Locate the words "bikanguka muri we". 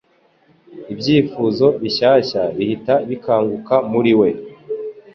3.09-4.29